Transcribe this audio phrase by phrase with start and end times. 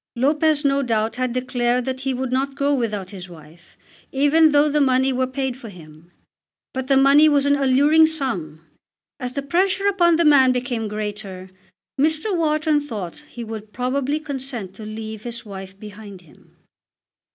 [0.15, 3.77] Lopez no doubt had declared that he would not go without his wife,
[4.11, 6.11] even though the money were paid for him.
[6.73, 8.65] But the money was an alluring sum!
[9.19, 11.49] As the pressure upon the man became greater,
[11.99, 12.35] Mr.
[12.35, 16.57] Wharton thought he would probably consent to leave his wife behind him.